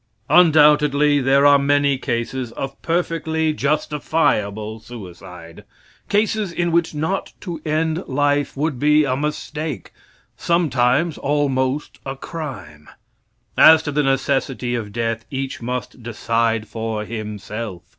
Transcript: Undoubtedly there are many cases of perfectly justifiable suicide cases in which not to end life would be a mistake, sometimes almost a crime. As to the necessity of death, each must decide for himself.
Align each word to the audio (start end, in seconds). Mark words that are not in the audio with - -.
Undoubtedly 0.31 1.21
there 1.21 1.45
are 1.45 1.59
many 1.59 1.95
cases 1.95 2.51
of 2.53 2.81
perfectly 2.81 3.53
justifiable 3.53 4.79
suicide 4.79 5.63
cases 6.09 6.51
in 6.51 6.71
which 6.71 6.95
not 6.95 7.33
to 7.39 7.61
end 7.67 8.03
life 8.07 8.57
would 8.57 8.79
be 8.79 9.03
a 9.03 9.15
mistake, 9.15 9.93
sometimes 10.35 11.19
almost 11.19 11.99
a 12.03 12.15
crime. 12.15 12.89
As 13.55 13.83
to 13.83 13.91
the 13.91 14.01
necessity 14.01 14.73
of 14.73 14.91
death, 14.91 15.23
each 15.29 15.61
must 15.61 16.01
decide 16.01 16.67
for 16.67 17.05
himself. 17.05 17.83